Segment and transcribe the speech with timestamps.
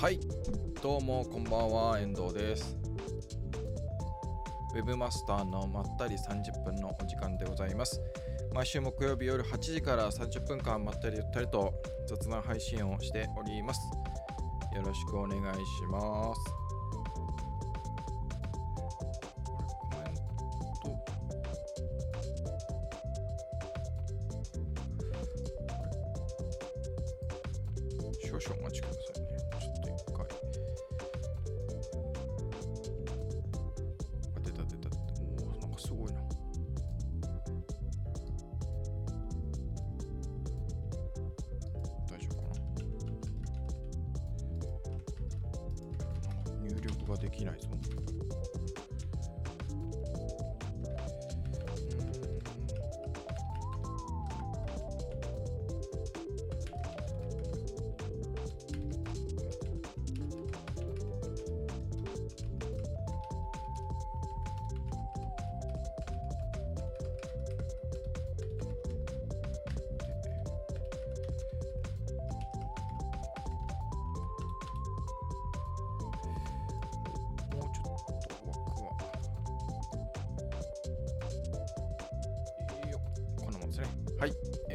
[0.00, 0.18] はい。
[0.82, 1.98] どうもこんばんは。
[2.00, 2.76] 遠藤です。
[4.74, 8.02] ウェブマスターのまったり30分のお時間でございます。
[8.52, 11.72] 毎週木曜日夜8時から30分間まったりゆったりと
[12.08, 13.80] 雑談配信をしております。
[14.74, 16.63] よろしくお願いします。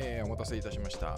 [0.01, 1.17] えー、お待たせいたしました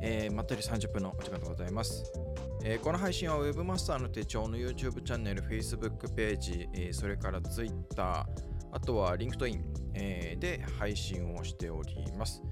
[0.00, 2.04] えー、まったり30分のお時間でございます、
[2.62, 8.26] えーこの配信は Webmaster の手帳の YouTube チャンネル Facebook ページ、えーそれから Twitter
[8.70, 9.60] あとは LinkedIn、
[9.94, 12.42] えーで配信をしております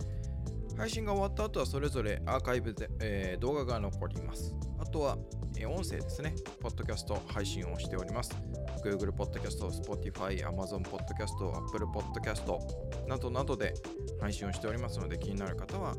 [0.76, 4.54] 配信が終わった後はそれぞれアーカイブで、えー動画が残ります。
[4.78, 5.16] あとは、
[5.56, 8.36] えー音声ですね、ポッドキャスト配信をしております。
[8.82, 13.74] Google Podcast、Spotify、Amazon Podcast、Apple Podcast などなどで
[14.20, 15.94] 配信をしておりますので気になる方は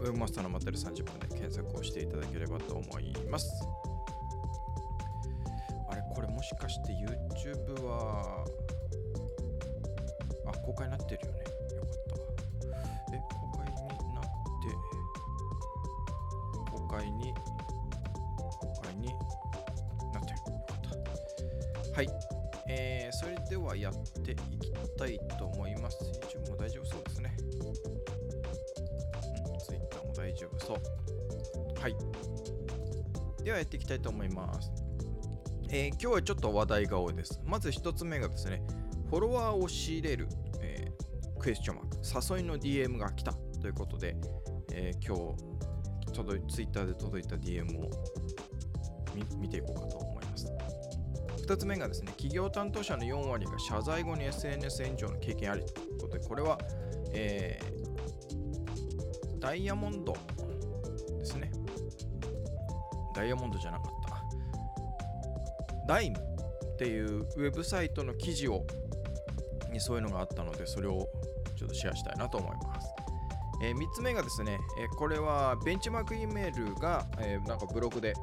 [0.00, 3.50] ウェブマスターのまったり30分で検索をしていただければと思います。
[5.88, 8.44] あれ、これもしかして YouTube は
[10.46, 11.19] あ、公開になってる
[33.60, 34.70] やっていきたいと思います。
[35.70, 37.40] えー今日はちょっと話題が多いです。
[37.44, 38.62] まず一つ目がですね、
[39.10, 40.28] フォロワーを仕入れる、
[40.60, 44.16] えークエスチョンマーク、誘いの DM が来たということで、
[44.72, 47.90] えー今日届い、Twitter で届いた DM を
[49.14, 50.46] 見見ていこうかと思います。
[51.46, 56.58] 2つ目がですね、企業担当者の4割が謝罪後に SNS 炎上の経験ありということで、これは、
[57.12, 57.80] えー
[59.40, 60.14] ダイヤモンド
[61.18, 61.50] ですね。
[63.20, 63.92] ダイヤモンドじゃなかっ
[65.86, 65.86] た。
[65.86, 68.64] ダイムっていうウェブサイトの記事を
[69.70, 71.06] にそういうのがあったので、それを
[71.54, 72.88] ちょっとシェアしたいなと思います。
[73.62, 78.14] え3つ目がですね、えーこれはベンチマーク E メールが、えーなんかブログで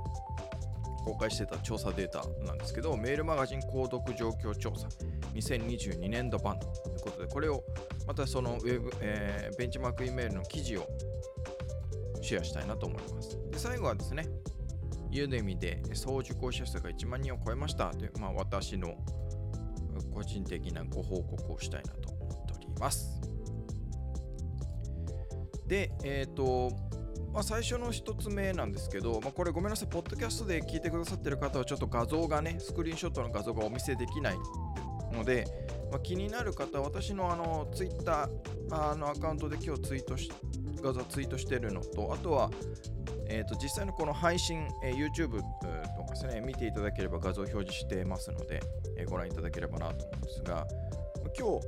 [1.05, 4.87] 公開してた調査データなんですけど、メールマガジン購読状況調査
[5.35, 7.63] 2022年度版ということで、これを
[8.07, 10.87] またそのウェブ、えーベンチマーク E メールの記事を
[12.23, 13.37] シェアしたいなと思います。
[13.51, 14.27] で最後はですね、
[15.11, 18.95] ユーデミで総受講者数が1万人を超えましたという、まあ、私の
[20.13, 23.21] 個人的なご報告をしたいなと思っております。
[25.67, 26.71] で、えっ、と、
[27.33, 34.37] まあ、最初の一つ目なんですけど、まあ、これごめんなさい、ポッドキャストで聞いてくださってる方はちょっと画像がね、スクリーンショットの画像がお見せできない
[35.11, 35.45] ので、
[35.91, 40.31] まあ、気になる方は私のあのツイッターのアカウントで今日ツイートし
[40.81, 42.49] 画像ツイートしてるのと、あとは、
[43.27, 48.61] えー、と実際のこの配信、えー YouTube とかですね、見ていただければ画像表示してますので、
[48.97, 50.67] えーご覧いただければなと思うんですが、
[51.37, 51.65] 今日、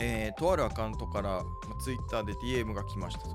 [0.00, 1.42] えーとあるアカウントから、まあ、
[1.84, 3.28] Twitter で DM が来ましたと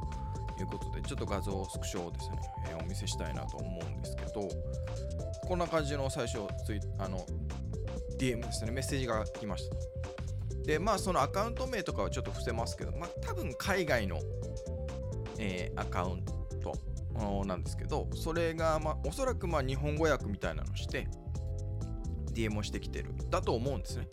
[0.59, 2.37] いうことで、ちょっと画像をスクショをですね、
[2.69, 4.47] えーお見せしたいなと思うんですけど、
[5.47, 7.25] こんな感じの最初、ツイあの
[8.17, 9.75] DM ですね、メッセージが来ました。
[10.63, 14.19] で、まあ、そのアカウント名とかはちょっと伏せますけど、まあ、多分海外の、
[15.39, 16.37] えーアカウント
[17.45, 21.07] なんですけど、それが、まあ、おそらくまあ日本語訳みたいなのして、
[22.33, 24.07] DM をしてきてる、だと思うんですね。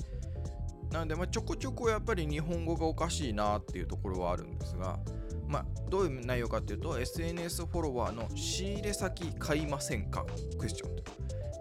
[0.91, 4.99] なので、まあ、ちょこちょこやっぱり日本語がおかしいなっていうところはあるんですが、
[5.49, 10.25] まあ、どういう内容かっていうと、SNS フォロワーの仕入れ先買いませんか？
[10.59, 11.03] クエスチョンと。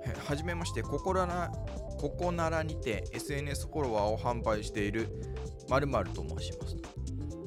[0.06, 1.52] えはじめまして、ここらな、
[1.98, 5.08] ここならにて SNS フォロワーを販売している
[5.70, 6.76] 〇〇と申します。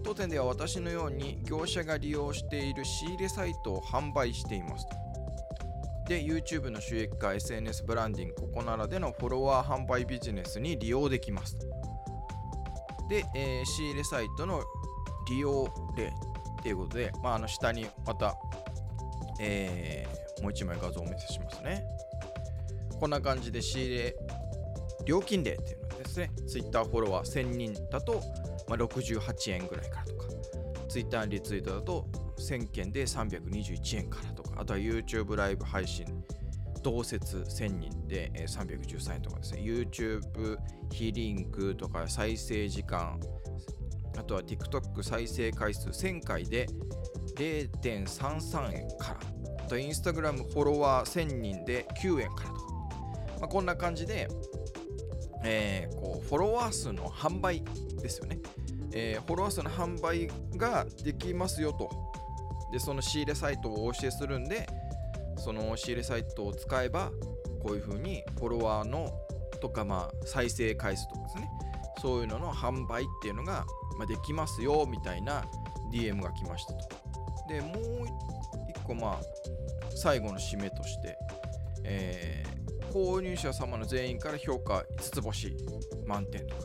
[0.02, 4.87] 当店では私のように業者が利用している仕入れサイトを販売しています。
[6.08, 11.56] で、YouTube の収益化、SNS ブランディング、ここならでのフォロワー販売ビジネスに利用できます。
[13.08, 14.62] で、えー、仕入れサイトの
[15.28, 15.66] 利用
[15.96, 18.37] 例っていうことで、まあ、あの下にまた、
[19.40, 21.84] えー、もう一枚画像をお見せしますね。
[22.98, 24.16] こんな感じで仕入れ
[25.04, 28.22] 料金例っていうのですね、Twitter フォロワー1000人だと、
[28.69, 30.26] まあ、68円ぐらいからとか、
[30.88, 32.06] Twitter リツイートだと
[32.38, 36.06] 1000件で321円からとか、あとは YouTube ライブ配信、
[36.82, 40.56] 同説1000人で313円とかですね、YouTube
[40.90, 43.20] 非リンクとか再生時間、
[44.19, 46.66] あとは TikTok 再生回数1000回で
[47.37, 49.20] 0.33円から、
[49.64, 52.55] あと Instagram フォロワー1000人で9円から、
[53.40, 54.28] まあ、こんな感じで、
[55.44, 57.62] えー、こうフォロワー数の販売
[58.00, 58.38] ですよね、
[58.92, 61.90] えー、フォロワー数の販売ができますよと。
[62.72, 64.66] でその仕入れサイトをお教えするんで
[65.36, 67.12] その仕入れサイトを使えば
[67.62, 69.08] こういう風にフォロワーの
[69.60, 71.50] とかまあ再生回数とかですね。
[72.00, 73.64] そういうのの販売っていうのが、
[73.98, 75.44] ま、できますよみたいな
[75.92, 76.88] DM が来ましたと。
[77.48, 78.06] でもう
[78.68, 79.20] 一個まあ
[79.94, 81.16] 最後の締めとして、
[81.84, 85.56] えー、購入者様の全員から評価5つ星
[86.06, 86.62] 満点とか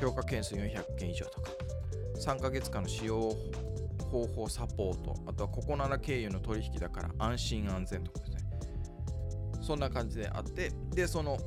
[0.00, 1.50] 評価件数400件以上とか
[2.18, 3.34] 3ヶ月間の使用
[4.10, 8.38] 方法サポートあとはここなら経由の取引だから安心安全とかですね。
[9.60, 11.38] そんな感じであってでその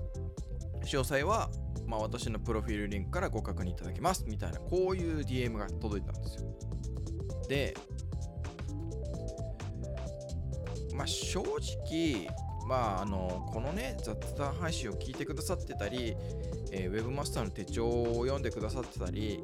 [0.83, 1.49] 詳細は、
[1.85, 6.49] まあ、私のプロフィールリンクからご確認いただけますみたいなこういう DM が届いたんですよ。
[7.47, 7.73] で
[10.93, 12.27] まあ正直
[12.67, 16.15] まああのこのね雑談配信を聞いてくださってたり、
[16.71, 19.41] えー、ウェブマスターの手帳を読んでくださってたり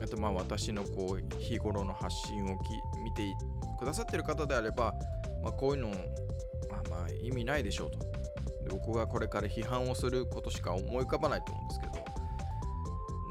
[0.00, 2.70] あとまあ私のこう日頃の発信をき
[3.02, 3.34] 見て
[3.78, 4.94] くださってる方であれば、
[5.42, 7.98] まあ、こういうの、まあ、まあ意味ないでしょうと。
[7.98, 11.92] で僕がこれから批判をすることしか思い浮かばないと思うんですけど。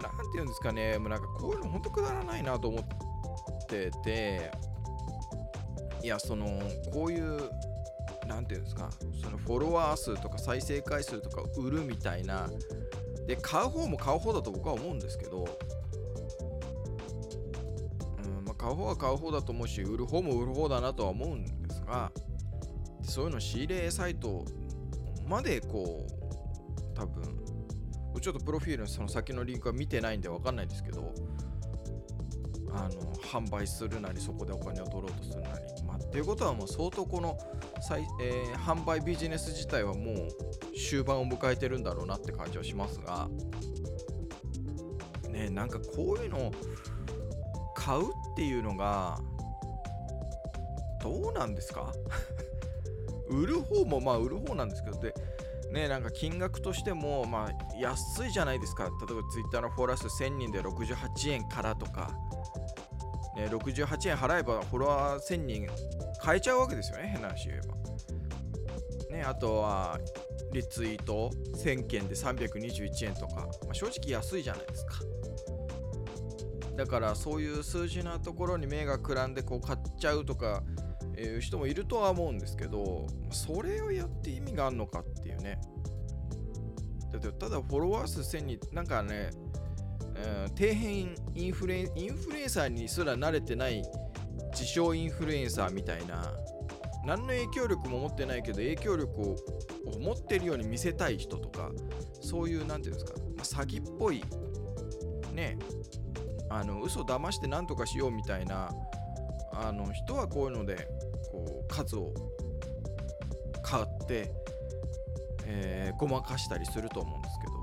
[0.01, 0.97] 何て言うんですかね。
[0.97, 4.51] もうなんかこういうの本当くだらないなと思ってて。
[6.03, 6.45] いやその
[6.93, 7.49] こういう
[8.27, 8.89] 何て言うんですか？
[9.23, 12.49] そのフォロワー数とか再生回数とか売るみたいな。
[13.25, 15.47] で買う方も買う方だと僕は思うんですけど。
[18.25, 18.45] うん。
[18.45, 22.11] ま買う方は買う方だと思うし売る方も売る方だなとは思うんですが。
[23.01, 24.45] そういうの仕入れサイト
[25.27, 26.11] までこう
[26.93, 27.23] 多分
[28.19, 31.13] ちょっとプロフィールのその先のリンクは見てないんで分かんないですけど。
[32.69, 35.65] あの販売するなりそこでお金を取ろうとするなり、
[36.17, 37.37] まあ、っていうことはもう相当この
[37.91, 40.27] えー、販売ビジネス自体はもう
[40.75, 43.27] 終盤を迎えてるんだろうなって感じはしますが。
[45.29, 46.51] ねなんかこういうの
[47.75, 48.05] 買うっ
[48.35, 49.19] ていうのが
[51.03, 51.93] どうなんですか？
[53.29, 54.99] 売る方もまあ売る方なんですけど。
[54.99, 55.13] で
[55.71, 58.85] ねなんか金額としてもまあ安いじゃないですか。
[58.85, 62.11] 例えば Twitter のフォロワー数1000人で68円からとか、
[63.35, 65.67] ね、68円払えばフォロワー1000人
[66.27, 69.15] 買えちゃうわけですよね変な話言えば。
[69.15, 69.97] ねあとは
[70.51, 74.95] リツイート1000件で321円とか、まあ、正直安いじゃないですか。
[76.75, 80.63] だからそういう数字なところに目がくらんでこう買っちゃうとか
[81.17, 85.61] いう人もいるとは思うんですけどそれをやって意味があるのかっていうね。
[87.09, 89.29] だってただフォロワー数1000人なんかね、
[90.17, 93.81] えー、底辺インフレインフルエンサーにすら慣れてない
[94.57, 96.33] 自称インフルエンサーみたいな。
[97.05, 99.35] 何の影響力も持ってないけど影響力を
[99.97, 101.71] 持ってるように見せたい人とか
[102.19, 103.05] そういう何て言うん
[103.37, 104.21] ですか、ま、詐欺っぽい
[105.31, 105.57] ね
[106.49, 108.69] あの嘘騙して何とかしようみたいな
[109.53, 110.89] あの人はこういうので
[111.31, 112.13] こう数を
[113.63, 114.29] 買って、
[115.45, 117.53] えー、ごまかしたりすると思うんですけど、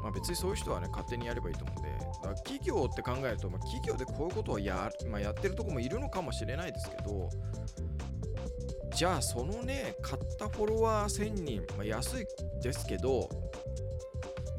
[0.00, 1.77] まあ、別にそういう人はね勝手にやればいいと思う。
[2.36, 7.28] 企業って考えると、まあ、企業でこういうことをや,、まあ、やってるとこもいるのかもしれないですけど
[8.94, 12.26] じゃあそのね買ったフォロワー1000人、まあ、安い
[12.62, 13.28] ですけど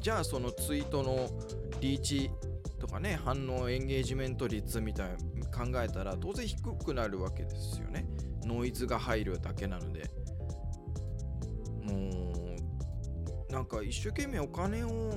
[0.00, 1.28] じゃあそのツイートの
[1.80, 2.30] リーチ
[2.78, 8.06] とかね反応エンゲージメント率みたいな考えたら当然低くなるわけですよね。
[8.44, 10.08] ノイズが入るだけなので。
[11.82, 12.54] も
[13.48, 15.12] うなんか一生懸命お金を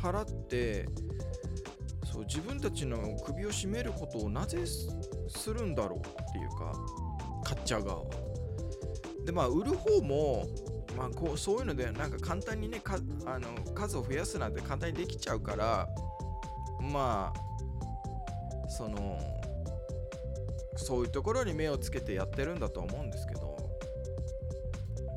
[0.00, 0.86] 払って
[2.14, 6.02] そう自分たちの首を絞めることをなぜするんだろうっ
[6.32, 6.72] ていうか
[7.42, 8.04] 買っちゃう側は。
[9.24, 10.46] でまあ売る方も
[10.96, 12.80] まあ、こうそういうのでなんか簡単にね
[13.26, 15.88] あの数を増やすなんて簡単にできちゃうから
[16.80, 19.18] まあその
[20.76, 23.54] そういうところに目をつけてやってるんだと思うんですけど。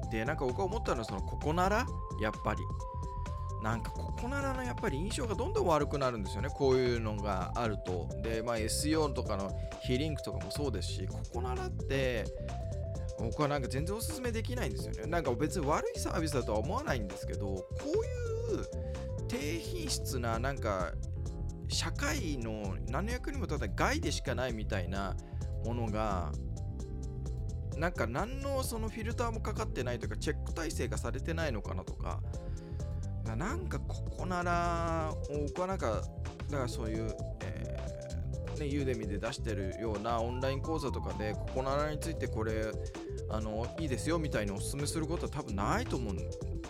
[0.10, 1.86] でなんか僕が思ったのはそのここなら
[2.20, 2.62] やっぱり。
[3.68, 6.48] なんかここならのやっぱり印象がどんどん悪くなるんですよね。
[6.50, 8.08] こういうのがあると。
[8.24, 12.24] でまあ SEO とかの非リンクとかもそうですしここならって
[13.20, 15.06] 僕はなんか全然おすすめできないんですよね。
[15.08, 18.66] なんか別に悪いサービスだとは思わないんですけどこういう
[19.28, 20.94] 低品質ななんか
[21.68, 25.18] 社会の何の役にも立たない害でしかないみたいな
[25.66, 26.32] ものが
[27.76, 32.22] なんか何のそのフィルターもかかってないとかチェック体制がされてないのかなとか
[33.36, 35.13] なんかここなら
[35.48, 36.01] 僕はなんか
[36.50, 42.72] だからそういう、えー、ね、ユーデミで出してるようなオンライン講座とかでここならについてこれ
[43.29, 46.15] あのいいですよみたいにお勧めすることは多分ないと思う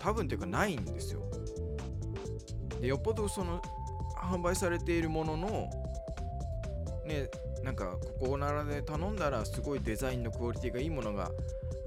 [0.02, 1.22] 多分っていうかないんですよ。
[2.82, 3.62] でよっぽどその
[4.16, 5.50] 販売されているものの
[7.06, 7.30] ね
[7.64, 11.32] なんかここならで頼んだらすごいデザインのクオリティがいいものが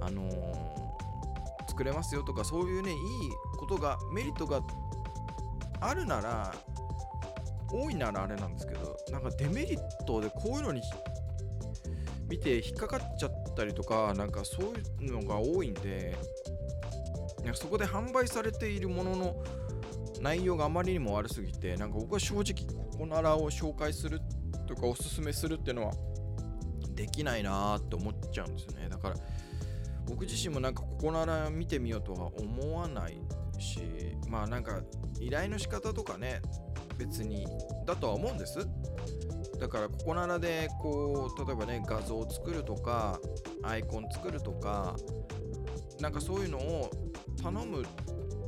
[0.00, 2.96] あのー、作れますよとかそういうねいい
[3.60, 4.62] ことがメリットが
[5.80, 6.54] あるなら
[7.70, 10.82] 多いならあれなんですけどなんかデメリットでこういうのに
[12.28, 16.16] 見て引っかかっちゃったりとかなんかそういうのが多いんで
[17.44, 19.44] なんかそこで販売されているものの
[20.20, 24.20] 内容があまりにも悪すぎてなんか僕は正直ここならを紹介する
[24.66, 25.92] とかおすすめするっていうのは
[26.94, 28.88] できないなーって思っちゃうんですよね。
[28.88, 29.14] だから
[30.06, 33.16] 僕自身もなんかここなら見てみようとは思わない
[33.60, 33.80] し
[34.28, 34.80] まあなんか
[35.20, 36.40] 依頼の仕方とかね
[36.98, 37.46] 別に
[37.86, 38.66] だとは思うんです。
[39.58, 43.18] だからここならでこう例えばね画像を作るとか
[43.62, 44.96] アイコン作るとか
[46.00, 46.90] なんかそういうのを
[47.42, 47.84] 頼む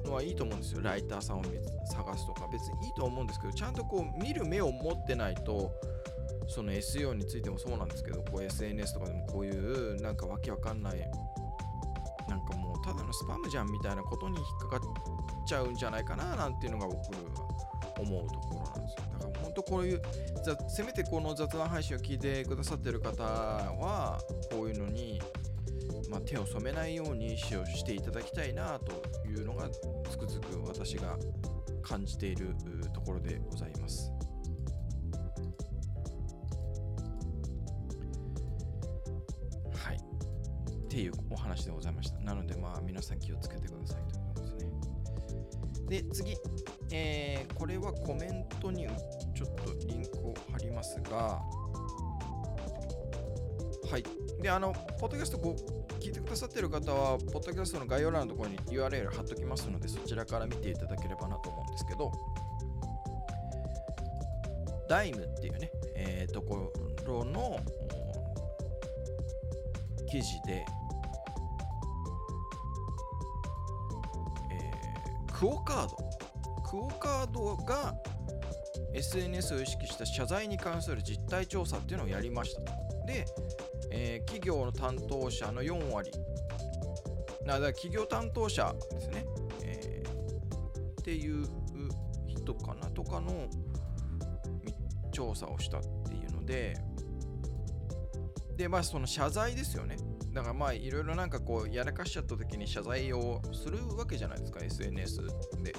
[0.05, 0.81] のはいいと思うんですよ。
[0.83, 1.43] ライターさんを
[1.91, 2.43] 探すとか。
[2.53, 5.73] 別にいいと思うんですけどちゃんとこう見る目を持ってないと
[6.49, 10.99] その SEO についてもそうなんですけどこう SNS とかでもこういうなんかわけわかんない
[12.29, 12.62] なんかもう
[13.13, 14.81] のスパムじゃんみたいなことに引っかかっ
[15.47, 17.03] ちゃうんじゃないかななんていうのが僕は
[17.99, 20.03] 思うところなんですよだから本当こういう
[20.69, 24.19] せめてこの雑談配信を聞いてくださってる方は
[24.51, 25.21] こういうのに
[26.11, 29.69] まあ、手を染めないように使用していただきたいなというのが
[30.11, 31.17] つくづく私が
[31.83, 32.55] 感じている
[32.93, 34.13] ところでございます。
[40.93, 42.21] っていうお話でございました。
[42.21, 44.71] なので、まあ、皆さん気をつけてくださいということですね。
[45.89, 46.37] で、次。
[46.91, 48.87] えー、これはコメントに
[49.35, 51.41] ちょっとリンクを貼りますが、
[53.91, 54.05] はい。
[54.43, 55.55] で、あの、ポッドキャストご
[55.99, 62.13] 聞いてくださってる方は、ポッドキャストの概要欄のところに URL 貼っときますので、そちらから見ていただければなと思うんですけど、
[64.91, 66.71] ダイムっていうね、えー、とこ
[67.07, 67.59] ろの
[70.11, 70.67] 記事で、
[75.43, 75.97] クオカード。
[76.63, 77.97] クオカードが
[78.95, 82.61] SNS を意識した謝罪に関する実態調査っていうのをやりました。
[83.07, 83.27] で、
[83.91, 86.13] えー、企業の担当者の4割
[87.45, 89.27] なだ企業担当者ですね、
[89.65, 91.45] えー、っていう
[92.29, 93.49] 人かなとかの
[95.11, 96.77] 調査をしたっていうので
[98.57, 99.97] でまあその謝罪ですよね
[100.33, 105.23] だからまあいろいろなんかこうやらかしちゃった時に謝罪をするわけじゃないですか SNS
[105.63, 105.75] で。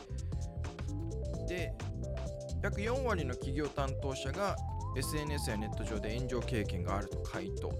[1.47, 1.73] で
[2.61, 4.55] 約4割の企業担当者が
[4.95, 7.71] SNS やネット上で炎上経験があると回答。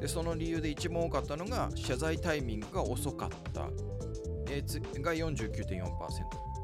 [0.00, 3.68] でその理由で一番多かったのが謝罪タイミングが遅かった、
[4.50, 5.84] えー、が49.4%、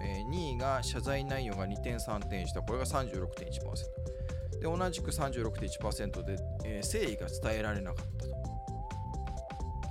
[0.02, 8.17] えー、2位が謝罪内容が2点3点したこれが36.1%で同じく36.1%で、えー、誠意が伝えられなかった。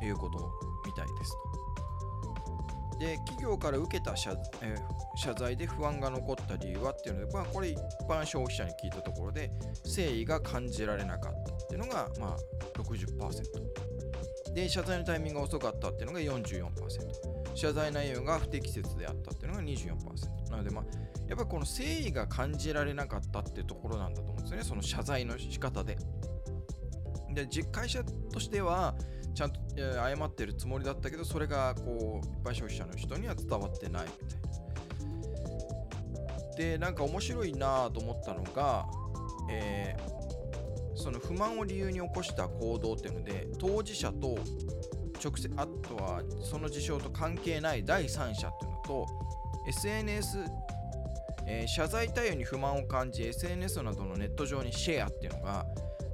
[0.07, 0.51] いうこと
[0.85, 1.67] みたいですと。
[2.99, 7.77] で企業から受けた謝,、えー、謝罪で不安が残った理由はっていうので、まあ、これ一
[8.09, 9.51] 般消費者に聞いたところで
[9.85, 12.37] 誠意が感じられなかったっていうのが、まあ、
[12.79, 20.85] 60%で謝罪のタイミングが遅かったっていうのが44%謝罪内容が不適切であったっていうのが24%なのでまあ
[21.27, 25.97] やっぱりこの誠意が感じられなかったっていうところなんだと思うんですよねその謝罪の仕方で。
[27.33, 28.95] で実会社としては
[29.37, 34.39] ちゃんと謝ってるつもりだったけどそれがこう一般消費者の人には伝わってないみたい
[36.49, 36.55] な。
[36.57, 38.87] でなんか面白いなと思ったのが、
[39.47, 44.39] えー、その不満を理由に起こした行動っていうので当事者と
[45.23, 49.05] 直接あとはその事象と関係ない第三者っていうのと
[49.67, 50.39] SNS
[51.45, 55.63] えー謝罪対応に不満を感じ SNS などのネット上にシェアっていうのが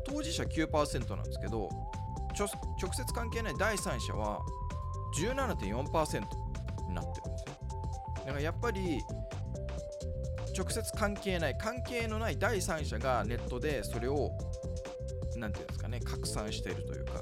[0.04, 1.70] 当事者9%なんですけど
[2.34, 4.42] 直接関係ない第三者は
[5.18, 6.22] 17.4%
[6.88, 7.54] になってるんですね
[8.26, 9.00] だからやっぱり
[10.58, 14.32] 直接関係ない関係のない第三者がネットでそれを
[15.36, 17.14] なんていうんですかね拡散しているというか。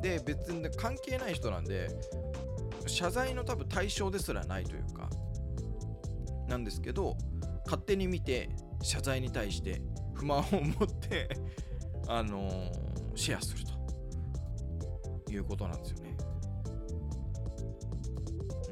[0.00, 1.88] で別に関係ない人なんで
[2.86, 5.10] 謝罪の多分対象ですらないというか。
[6.48, 7.18] なんですけど
[7.66, 8.48] 勝手に見て
[8.82, 9.82] 謝罪に対して
[10.14, 11.28] 不満を持って
[12.08, 13.64] あのーシェアする
[15.32, 16.16] いうことなんですよね。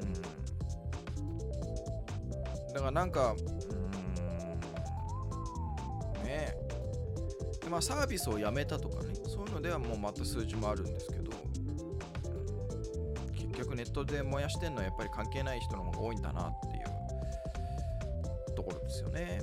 [0.03, 0.13] うん。
[2.73, 3.35] だからなんか、う
[6.21, 6.55] ん、ね
[7.63, 11.33] でまあサービスをやめたとかね、そういうのではもうまた数字もあるんですけど、
[13.33, 16.81] 結局ネットで燃やしてんのはやっぱり関係ない人の方が多いんだなってい
[18.53, 19.41] うところですよね。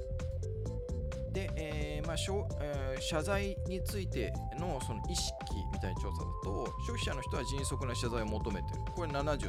[1.34, 5.34] で、えーまあしょえー謝罪についてのその意識
[5.74, 8.82] みたいな調査だと消費者の人は迅速な謝罪を求めてる。
[8.96, 9.42] これ73%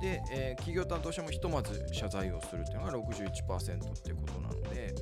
[0.00, 4.94] で、えー企業担当者もひとまず謝罪をするというのが61%っていうことなので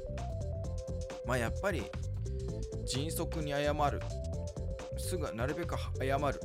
[1.26, 1.82] まあやっぱり
[2.86, 4.00] 迅速に謝る。
[4.98, 6.40] すぐなるべく謝る、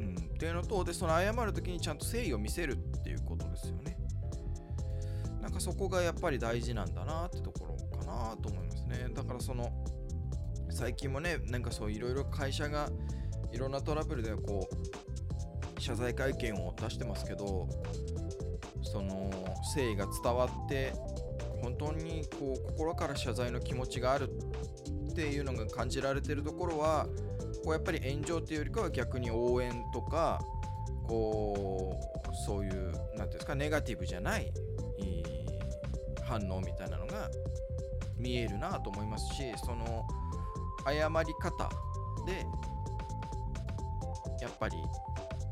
[0.00, 2.76] うん、っていうのとでその謝る時にちゃんと誠意を見せる。
[5.68, 9.08] そこがやっぱり大事なんだなってところかなと思いますね。
[9.14, 9.70] だからその
[10.70, 12.88] 最近もねなんかそういろいろ会社が
[13.52, 14.66] いろんなトラブルでこ
[15.76, 17.68] う謝罪会見を出してますけど
[18.82, 20.94] その誠意が伝わって
[21.60, 24.30] 本当にこう心から謝罪の気持ちがある
[25.10, 27.06] っていうのが感じられてるところは
[27.62, 30.40] こうやっぱり炎上っていうよりかは逆に応援とか
[31.06, 34.50] こうそういうなんていうんですかネガティブじゃない
[36.28, 37.30] 反応みたいなのが
[38.18, 40.06] 見えるなと思いますしその
[40.84, 41.68] 謝り方
[42.26, 42.46] で
[44.40, 44.76] やっぱり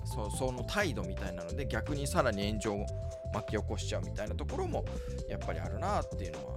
[0.05, 2.87] そその態度みたいなので逆にさらに炎上を
[3.35, 4.85] 巻き起こしちゃうみたいなところも
[5.29, 6.57] やっぱりあるなっていうのは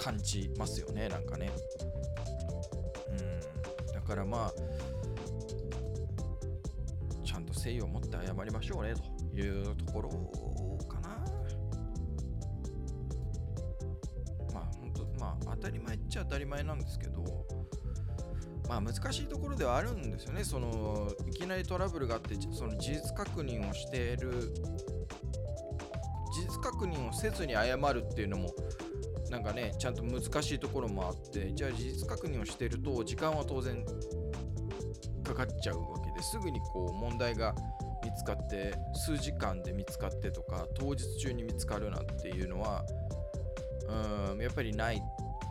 [0.00, 1.50] 感じますよねなんかね。
[3.10, 3.92] うん。
[3.92, 4.52] だからまあ
[7.24, 10.16] ちゃんと誠意を持って謝りましょうねというところか
[16.48, 17.24] 前なんですけど
[18.68, 20.44] まあ難しいところではあるんですよね。
[20.44, 24.52] そのいきなりトラブルがあってその事実確認をしている
[26.34, 28.50] 事実確認をせずに謝るっていうのも
[29.30, 33.84] なんかねちゃんと難しいところもあってじゃあ事実確認をしてると時間は当然
[35.24, 37.54] かかっちゃうわけですぐにこう問題が
[38.04, 42.84] 見つかって数時間で見つかってとか当日中に見つかるなんていうのは
[43.88, 45.02] うーんやっぱりない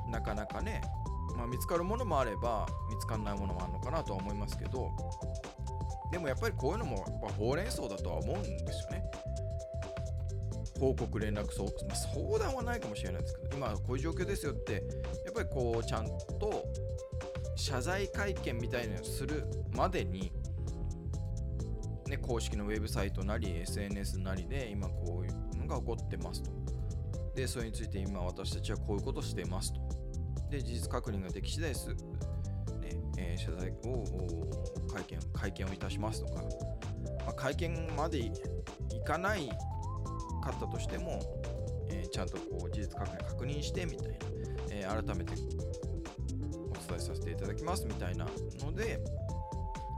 [0.09, 0.81] なかなかね、
[1.35, 4.91] まあ、見つかるものもあれば見つからないものもあるのかなとは思いますけど
[6.11, 9.03] でもやっぱりこういうのもやっぱほうれん草だとは思うんですよね。
[10.79, 14.83] 報告連絡相,、まあ、相談はないかもしれないですけど今こういう状況ですよって
[15.25, 16.07] やっぱりこうちゃん
[16.39, 16.65] と
[17.55, 19.43] 謝罪会見みたいなのをする
[19.75, 20.31] までに、
[22.07, 26.56] ね、公式のウェブサイトなり SNS なりで今こういうのが起こってますと。
[27.37, 29.79] でそれについて今私たちはこういうことをしていますと。
[30.49, 31.95] で事実確認ができ次第す、ね
[33.17, 34.03] えー謝罪を
[34.91, 36.41] 会見会見をいたしますとか、
[37.25, 38.31] まあ、会見までいい
[39.05, 39.49] かない
[40.41, 41.19] かったとしても、
[41.91, 44.15] えーちゃんとこう事実確認確認してみたいな、
[44.71, 48.25] えー改めてお伝えさせていただきますみたいな
[48.63, 48.99] ので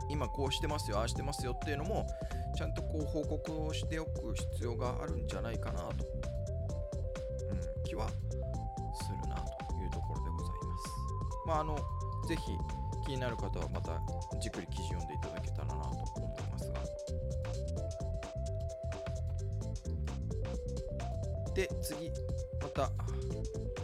[0.09, 2.05] 今こうしてますよああしてますよっていうのも
[2.57, 6.28] ちゃんとこう報告をしておく必要があるんじゃないかなと、
[11.49, 11.75] まああの
[12.27, 12.51] ぜひ
[13.07, 13.99] 気になる方はまた
[14.39, 16.79] じっくり記事読んでいただけたらなと思いますが。
[21.55, 22.11] で次
[22.61, 22.91] また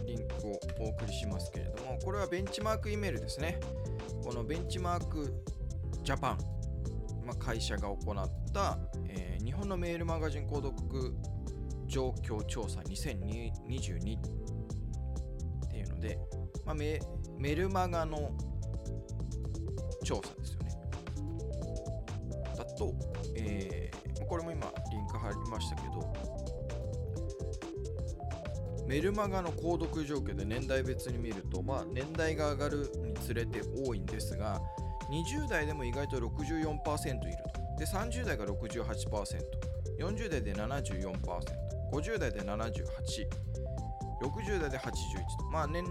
[0.05, 3.59] リンクをお送りしますけれどもこれはベンチマーク E メールですね。
[4.23, 5.33] このベンチマーク
[6.03, 6.37] ジャパン、
[7.25, 8.77] まあ、会社が行った、
[9.09, 11.13] えー日本のメールマガジン購読
[11.85, 14.21] 状況調査2022っ
[15.69, 16.17] ていうので、
[16.65, 16.99] まあ、メ
[17.45, 18.31] メルマガの
[20.03, 20.71] 調査ですよね。
[22.57, 22.91] だと、
[23.35, 23.95] えー
[24.27, 26.13] これも今リンク貼りましたけど
[28.87, 34.59] メルマガの購読状況で年代別に見ると、まあ、年代が上がるにつれて多いんですが
[35.11, 37.77] 20代でも意外と64%いると。
[37.77, 42.65] で30代が 68%40 代で74% 50代で78%、
[44.21, 44.91] 60代で81
[45.37, 45.85] と、まあ年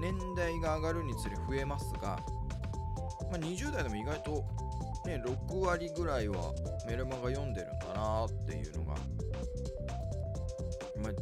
[0.00, 2.18] 年代が上がるにつれ増えますが、
[3.30, 4.44] まあ、20代でも意外と、
[5.06, 6.52] ね、6割ぐらいは
[6.86, 8.94] メルマガ読んでるんだなっていうのが、
[11.02, 11.12] まあ、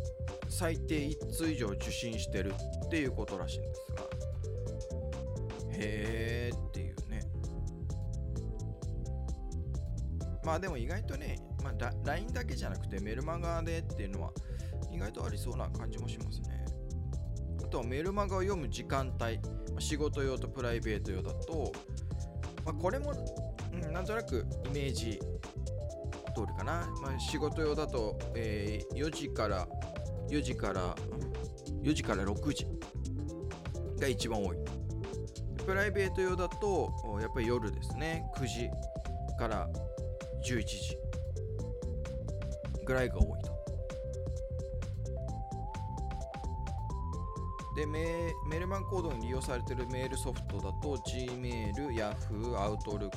[0.49, 2.53] 最低1通以上受信してる
[2.87, 4.03] っていうことらしいんですが。
[5.81, 7.23] へーっていうね。
[10.45, 14.33] まあでも意外とね、まあ、LINE だけじゃなくてメルマガでっていうのは
[14.99, 16.65] 意外とありそうな感じもしますね。
[17.65, 19.39] あとはメルマガを読む時間帯。
[19.79, 21.73] 仕事用とプライベート用だと、
[22.65, 23.13] まあ、これも、
[23.73, 25.21] うん、なんとなくイメージ
[26.35, 29.69] 通りかな、まあ、仕事用だと、えー、4時から
[30.29, 30.97] 4時から
[31.85, 32.67] 4時から6時
[34.01, 34.57] が一番多い。
[35.65, 38.25] プライベート用だとやっぱり夜ですね。
[38.37, 38.69] 9時
[39.39, 39.69] から
[40.45, 40.99] 11時
[42.85, 43.58] ぐらいが多いと。
[47.79, 53.13] でメメルマンコードに利用されているメールソフトだと Gmail、Yahoo、Outlook、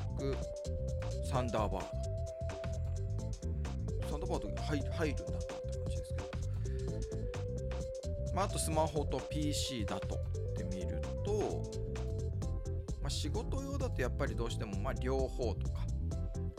[1.32, 1.88] サンダーバード
[4.08, 6.30] サンダーバード入入るんだって感じですけど、
[8.36, 10.20] まあ、あとスマホと PC だとっ
[10.56, 11.64] て見ると、
[13.02, 15.88] まあ、仕事用だとやっぱりどうしてもまあ両方とか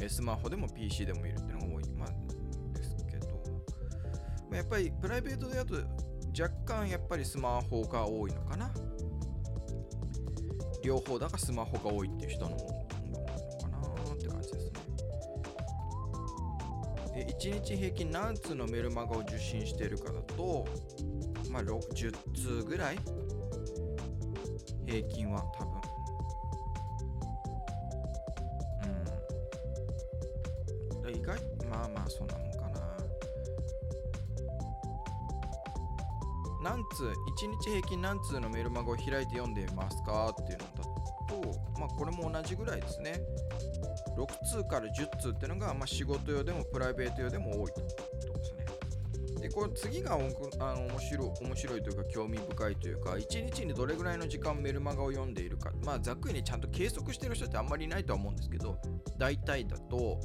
[0.09, 2.09] スマホでも PC でも見るっていうのが多い、まあ、
[2.77, 3.29] ですけど、
[4.51, 5.77] まあ、やっぱりプライベートでやると
[6.39, 8.71] 若干やっぱりスマホが多いのかな。
[10.83, 12.73] 両方だがスマホが多いっていう人ののかな
[14.15, 14.73] って感じですね。
[17.15, 20.67] で1日平均何通のメルマガを受信しているかだと
[21.51, 22.99] まあ10通ぐらい
[24.87, 25.75] 平均は多分。
[31.05, 31.15] うん。
[31.15, 31.39] 意外？
[31.71, 32.52] まあまあそんなもん。
[36.63, 37.13] 何通1
[37.61, 41.03] 日平均何通のメルマガを開いて読んでいますかっていうのだと
[41.79, 43.21] まあこれも同じぐらいですね。
[44.17, 48.67] 6通から10通っていうのが、まあ、仕事用でもプライベート用でも多いととですね。
[49.41, 55.73] でこれ次があの面白面白いというか興味深いというか1日にどれぐらいの時間メルマガを読んでいるか。
[55.85, 58.79] まあざっくりにちゃんと計測してる人ってあんまりいないとは思うんですけど
[59.19, 60.21] 大体だと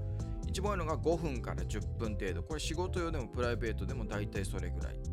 [0.47, 2.43] 一番多いのが5分から10分程度。
[2.43, 5.06] これ仕事用でもプライベートでも大体それぐらい。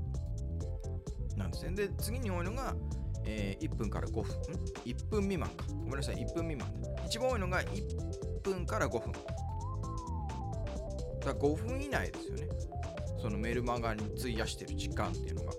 [1.54, 1.74] ですね。
[1.74, 2.74] で、次に多いのが、
[3.24, 4.24] えー、1分から5分。
[4.84, 5.64] ?1 分未満か。
[5.68, 6.68] ごめんなさい、1分未満。
[7.06, 9.12] 一番多いのが1分から5分。
[11.24, 12.48] だ5分以内ですよね。
[13.20, 15.52] そのメルマガに費やしてる時間っていうのが。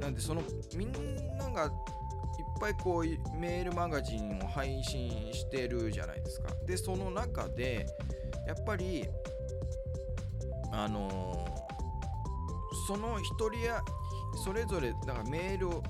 [0.00, 0.42] なんで、その
[0.76, 0.92] みん
[1.36, 1.70] ながいっ
[2.60, 6.54] ぱいこうメールマガジンを配信してるじゃないですか。
[6.66, 7.86] で、その中で、
[8.46, 9.08] やっぱり、
[10.70, 11.57] あのー
[12.88, 13.82] その1人や
[14.42, 15.82] それぞれだからメールを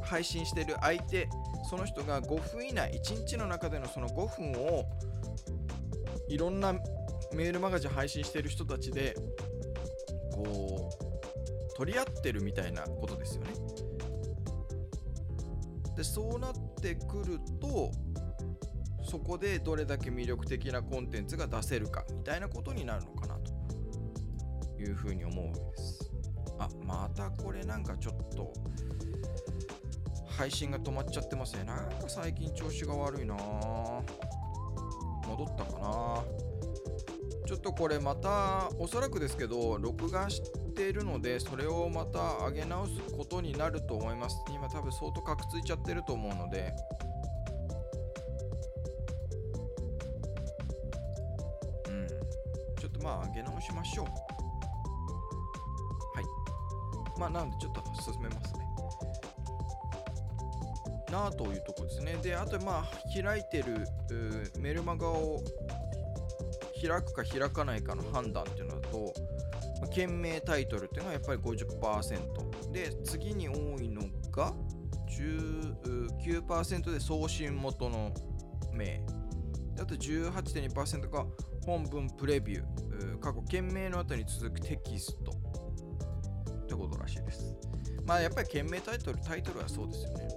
[0.00, 1.28] 配信してる相手
[1.68, 4.86] その人が5分以内1日の中でのその5分を
[6.30, 6.72] いろんな
[7.34, 9.14] メールマガジン配信してる人たちで
[10.32, 10.88] こ
[11.74, 13.50] う取り合ってるみたいなことですよね。
[15.94, 17.90] でそうなってくると
[19.04, 26.09] そこでどれだけ魅力的なコンテンツが出せるかみたいなことになるのかなというふうに思うわけです。
[26.64, 28.52] あまたこれなんかちょっと
[30.26, 31.64] 配信が止まっちゃってますね。
[31.64, 33.34] なんか最近調子が悪いな。
[33.34, 34.04] 戻
[35.44, 36.24] ったかな。
[37.46, 40.40] ちょっとこれまたおそらくですけど録画し
[40.74, 44.36] てるのでそれをまた上げ直すことになると思います。
[44.54, 46.72] 今多分相当カクついちゃってると思うので。
[51.88, 52.06] うん。
[52.76, 54.06] ちょっとまあ上げ直しましょう。
[57.20, 58.60] まあ、なのでちょっと進めますね。
[61.12, 62.16] なあというとこですね。
[62.22, 63.86] で、あと、まあ、開いてる
[64.58, 65.42] メルマガを
[66.80, 69.12] 開くか開かないかの判断っていうのだと、
[69.92, 72.72] 件名タイトルっていうのはやっぱり50%。
[72.72, 74.54] で、次に多いのが
[75.10, 78.14] 19%で送信元の
[78.72, 79.04] 名。
[79.78, 81.26] あと18.2%が
[81.66, 83.18] 本文プレビュー。
[83.18, 85.39] 過去、件名の後に続くテキスト。
[86.90, 87.54] ってことらしいです。
[88.04, 90.28] まあやっぱり件名タイトル、タイトルはそうですよね。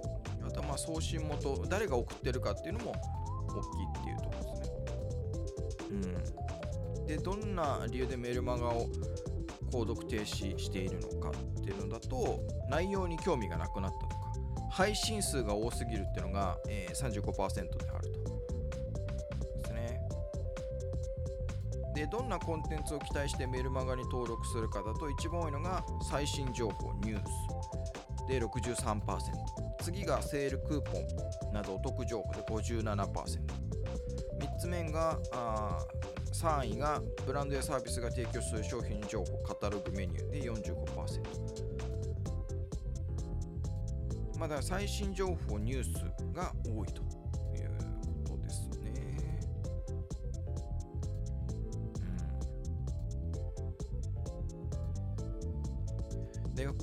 [0.46, 2.92] あとはまあ送信元、誰が送ってるかっていうのも
[3.48, 6.14] 大きいっていうところですね。
[7.00, 7.06] うん。
[7.06, 8.86] で、どんな理由でメルマガを
[9.72, 14.14] 購読停止しているのかっていうのだと、内容に興味がなくなったとか、
[14.70, 18.03] 配信数が多すぎるっていうのが、えー、35%である
[22.06, 27.28] どんなコンテンツを期待してメルマガに登録するかだと一番多いのが最新情報ニュース。
[28.26, 29.20] で63%
[29.82, 31.06] 次がセールクーポン
[31.52, 33.38] などお得情報で 57%3
[34.58, 35.78] つ目があ
[36.32, 40.64] 3位がブランドやサービスが提供する商品情報カタログメニューで45%
[44.38, 45.88] まだ最新情報ニュース
[46.34, 47.13] が多いと。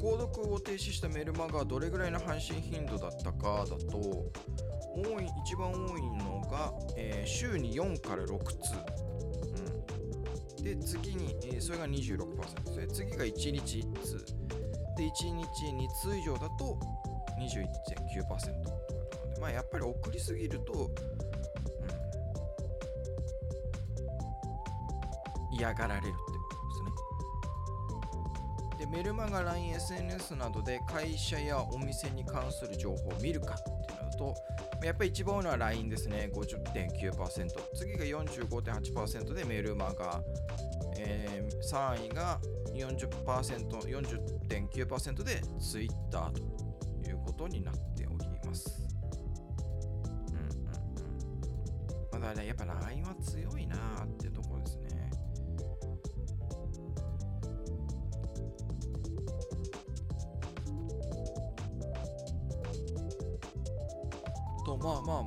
[0.01, 8.55] 購読を停止したメルマガどれぐらいの配信頻度だったかだと多い一番多いのが、えー、週に4から6通、
[10.57, 14.25] うん、で次に、えー、それが26%で次が1日1通。
[14.97, 16.77] で1日2通以上だと
[17.39, 18.69] 21.9%と
[19.35, 20.91] でまあやっぱり送りすぎると、
[25.51, 26.13] うん、嫌がられる
[28.91, 34.35] メルマガ LINE、SNS などで会社やお店に関する情報を見るかっていうのと
[34.83, 40.21] やっぱり一番多いのは LINE ですね50.9%次が45.8%でメルマガ、
[40.97, 42.41] えー、3位が
[42.73, 46.31] 40%40.9% で Twitter と
[47.09, 48.85] いうことになっております。
[50.29, 50.41] うんうん
[52.13, 52.19] うん。
[52.19, 54.27] まだね、やっぱ LINE は強いなーって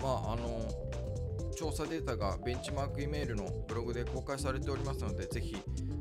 [0.05, 0.61] まああ、の、
[1.57, 5.57] 調査データがベンチマークイメールのブログで公開されておりますので、ぜひ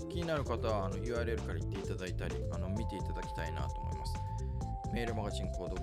[0.10, 4.14] 気になる方はあの URL から言っていただいたり、あの見ていただきたいなと思います。
[4.94, 5.82] メールマガジン購読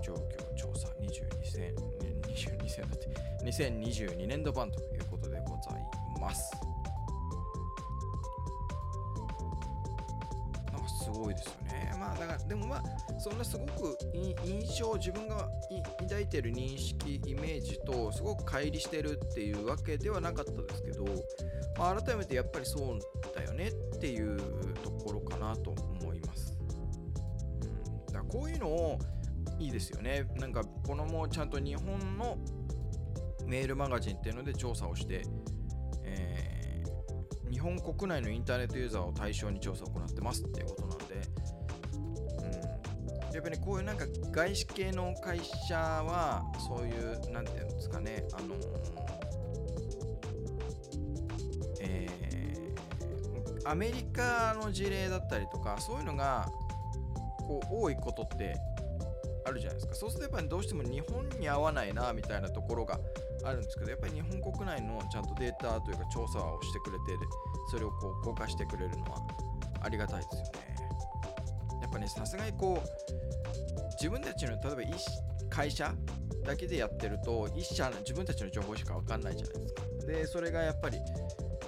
[0.00, 3.08] 状況調査 2022, だって
[3.44, 5.82] 2022年度版ということでござい
[6.20, 6.52] ます。
[10.72, 11.69] なんかすごいですよね。
[12.50, 12.82] でもまあ
[13.20, 13.96] そんなすごく
[14.44, 15.48] 印象自分が
[16.00, 21.04] 抱いてる認識イメージとすごく乖離してるっていうわけではなかったですけど、
[21.78, 22.98] まあ、改めてやっぱりそう
[23.36, 24.36] だよねっていう
[24.82, 25.70] ところかなと
[26.02, 26.58] 思います。
[28.08, 28.98] うん、だこういうのを
[29.60, 30.26] いいですよね。
[30.34, 32.36] なんかこのもちゃんと日本の
[33.46, 35.22] メールマガジンっていうので調査をして、
[36.02, 40.99] えー、日本国内のインターネットユーザーを対象に調査を行ってますっていうことなんで、うん、
[43.32, 48.54] やっぱり、こういうなんか外資系の会社はそういうなんていうんですかねあの
[51.80, 56.48] えー、アメリカの事例だったりとかそういうのが
[57.38, 58.56] こう多いことって
[59.46, 59.94] あるじゃないですか。
[59.94, 63.00] そうするとやっぱりどうしても日本に合わないなみたいなところが
[63.44, 67.04] あるんですけどやっぱり日本国内のちゃんとデータというか調査をしてくれて
[67.70, 69.18] それをこう公開してくれるのは
[69.82, 70.69] ありがたいですよね。
[72.00, 74.76] ねさすがにこう自分たちの例えば
[75.48, 75.94] 会社
[76.44, 79.82] だけでやってると一社の自分たちの情報しか分かんないじゃないですか。
[80.06, 80.98] でそれがやっぱり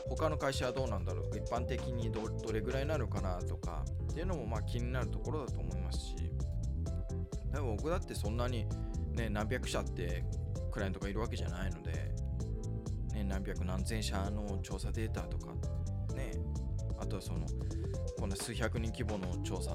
[0.08, 1.36] 他の会社はどうなんだろう。
[1.36, 6.16] 一般的にどれぐらいなのかなとかっていうのもまあ気になるところだと思いますし。
[7.52, 8.66] でも僕だってそんなに、
[9.14, 10.24] ね、何百社って
[10.70, 11.92] クライアントがいるわけじゃないので、
[13.12, 15.52] ね、何百何千社の調査データとか、
[16.14, 16.32] ね、
[17.02, 17.40] あとはその
[18.16, 19.72] こんな数百人規模の調査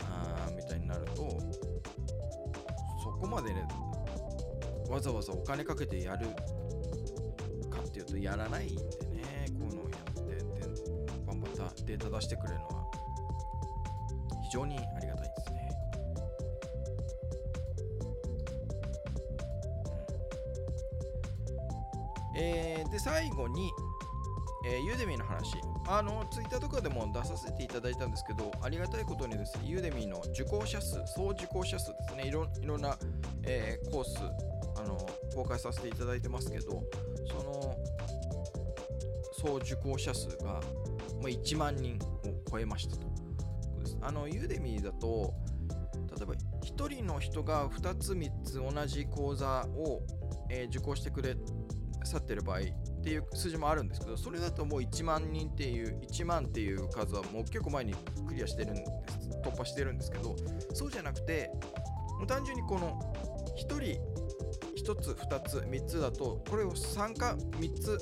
[0.00, 1.28] あみたいになると
[3.02, 3.66] そこまでね
[4.88, 6.28] わざわざお金かけてやる
[7.68, 10.44] かっていうとやらないんでねこういうのをやってで
[11.26, 11.52] バンバン
[11.84, 12.84] データ出してくれるのは
[14.44, 15.68] 非常にありがたいですね。
[22.40, 23.70] えー、で、最後に、
[24.64, 25.58] えー、ユーデミーの話。
[25.90, 32.98] あの、ツイッターとかでも出させていただいたんですけど、ありがたいことにですね、ユーデミーの受講者数、総受講者数ですね、いろいろんな、
[33.44, 34.18] えー、コース、
[34.78, 34.98] あの、
[35.34, 36.84] 公開させていただいてますけど、
[37.26, 37.76] その、
[39.32, 40.60] 総受講者数が、ま
[41.24, 43.08] あ、1万人を超えましたと。
[44.02, 45.32] あの、ユーデミーだと、
[46.18, 50.02] 例えば1人の人が2つ3つ同じ講座を、
[50.50, 51.34] えー、受講してくれ
[52.04, 52.60] 去ってる場合
[53.08, 57.94] っていう数字もあるんですけどそれだともう1万人っていう1万っていう数はもう結構前に
[58.26, 58.90] クリアしてるんです。
[59.42, 60.36] 突破してるんですけど
[60.74, 61.50] そうじゃなくて
[62.18, 63.00] もう単純にこの
[63.56, 63.78] 1人
[64.76, 67.98] 1つ2つ3つだとこれを3か3つ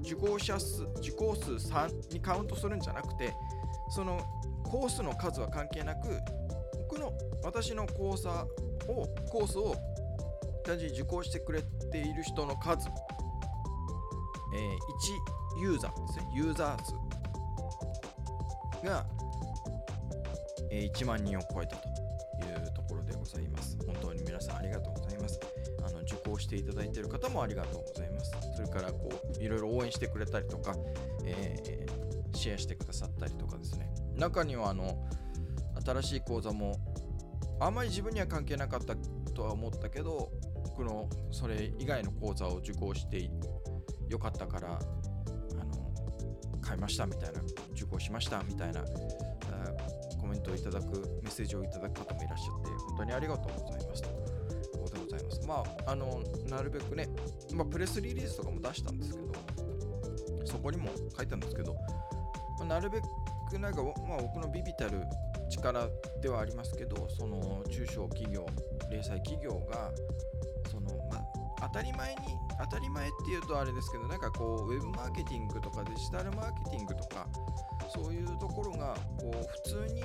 [0.00, 3.32] 受講者数受講数3にカウントするんじゃなくて
[3.90, 4.18] その
[4.64, 6.08] コースの数は関係なく
[6.88, 7.12] 僕の
[7.44, 8.30] 私の講座
[8.88, 9.76] をコースを
[10.64, 12.88] 単純に受講してくれている人の数
[14.54, 16.94] えー、ユーザーですね、ユーザー数
[18.86, 19.06] が、
[20.70, 23.76] え1万人を超えたというところでございます。
[23.86, 25.40] 本当に皆さんありがとうございます。
[25.86, 28.32] あの受講していただいている方もありがとうございます。
[28.56, 30.74] それからこういろいろ応援してくれたりとか、
[31.24, 32.04] えー
[32.44, 33.88] シェアしてくださったりとかですね。
[34.16, 34.98] 中にはあの
[35.82, 36.78] 新しい講座も
[37.58, 38.94] あんまり自分には関係なかった
[39.32, 40.30] とは思ったけど、
[40.76, 43.30] このそれ以外の講座を受講して
[44.08, 47.40] よかったからあの買いましたみたいな
[47.72, 48.82] 受講しましたみたいな
[50.24, 50.86] コメントをいただく
[51.22, 54.08] メッセージをいただく方もいらっしゃって本当にありがとうございますと。
[54.08, 54.12] い
[54.80, 55.46] うことでございます。
[55.46, 57.08] まああのなるべくね、
[57.52, 59.32] まあ、プレスリリースとかも出したんですけど
[60.46, 61.74] そこにも書いたんですけど、
[62.58, 63.00] まあなるべ
[63.50, 65.02] くなんか、まあ、僕のビビたる
[65.50, 65.88] 力
[66.22, 68.46] ではありますけどその中小企業
[68.90, 69.90] 零細企業が
[70.70, 71.18] その、ま
[71.60, 72.22] あ、当たり前に
[72.70, 77.26] 当たり前っていうとあれですけどなんかこうウェブマーケティングとかデジタルマーケティングとか
[77.94, 80.02] そういうところがこう普通に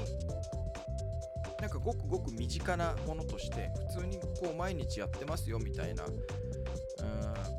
[1.62, 6.06] なんかごくごく身近なものとして普通にこう毎日やってますよみたいな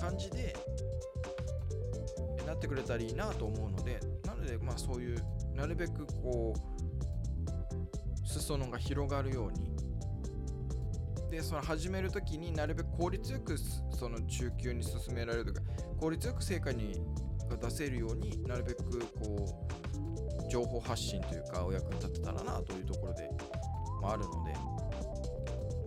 [0.00, 0.54] 感じで
[2.46, 5.22] なってくれたらいいなと思うのでなのでまあそういう
[5.54, 9.69] なるべくこう裾野が広がるように
[11.30, 15.66] でその始めるときになるべく効率よくその中級に進められるとか
[15.98, 17.00] 効率よく成果に
[17.50, 19.44] が出せるようになるべくこ
[20.46, 23.28] う情報発信というかお役に立てたらなというところで
[24.00, 24.54] もあるので、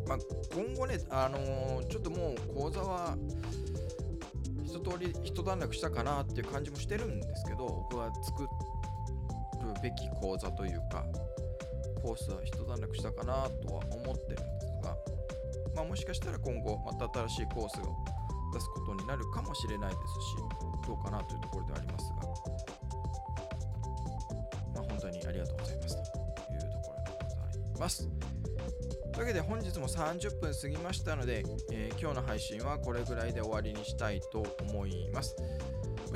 [0.07, 0.17] まあ、
[0.53, 3.17] 今後ね、あのーちょっともう講座は
[4.63, 8.49] 一通り一段落したかなっていう感じもしてるんですけど僕は作る
[9.81, 11.05] べき講座というか
[12.01, 14.62] コースは一段落したかなとは思ってるんです、
[15.83, 17.95] あ、もしかしたら今後また新しいコースを
[18.53, 22.15] 出すことになるかもしれないですしどうかなというところではありますが、
[24.75, 28.09] まあ、本当にありがとうございますというところでございます。
[29.13, 35.35] というわけで本日も30分過ぎましたので、えー今日の配信はこれぐらいで終わりにしたいと思います。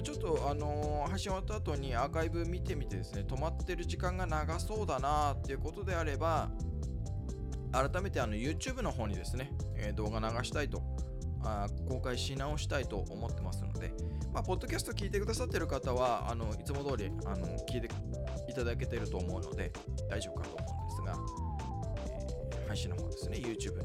[0.04, 6.50] ちょっとあのー配信終わった後にアーカイブ見てみてですね、止まってる時間が長そうだなっていうことであれば、
[7.78, 10.82] 改めてあの YouTube の方にですね、えー動画流したいと
[11.44, 13.94] あ公開し直したいと思ってますので、
[14.34, 17.90] まあ、ポッドキャスト聞いてくださってる方は、あのいつも通りあの聞いて
[18.50, 19.72] いただけてると思うので、
[20.10, 21.18] 大丈夫かと思うんですが、
[22.52, 23.84] えー配信の方ですね、YouTube の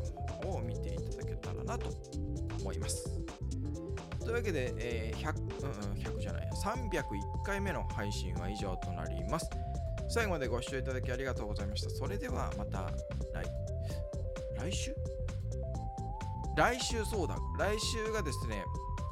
[0.51, 1.91] 方を見ていただけたらなと
[2.61, 3.05] 思います。
[4.21, 7.03] というわけで、えー 100, うん、100じゃない、301
[7.45, 9.49] 回目の配信は以上となります。
[10.09, 11.91] 最後までご視聴いただきありがとうございました。
[11.91, 12.91] それではまた、
[14.63, 14.95] 来週？
[16.57, 18.65] 来週そうだ、来週がですね、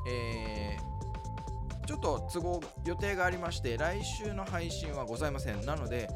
[0.09, 0.91] えー
[1.87, 5.67] ちょっと都合予定がありまして、来週の配信はございません。
[5.67, 6.09] なので、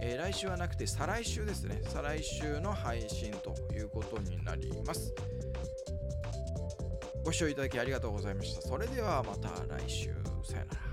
[0.00, 1.80] えー来週はなくて再来週ですね。
[1.84, 5.14] 再来週の配信ということになります。
[7.24, 8.62] ご視聴いただきありがとうございました。
[8.62, 10.12] それではまた来週。
[10.42, 10.91] さよなら。